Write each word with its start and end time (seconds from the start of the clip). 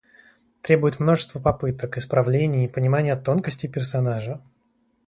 Требует 0.63 0.99
множество 0.99 1.39
попыток, 1.39 1.95
исправлений 1.99 2.65
и 2.65 2.67
понимания 2.67 3.15
тонкостей 3.15 3.69
персонажа. 3.69 4.41